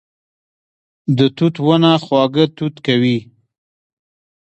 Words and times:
د 1.17 1.19
توت 1.35 1.55
ونه 1.67 1.91
خواږه 2.03 2.45
توت 2.57 2.75
کوي 2.85 3.17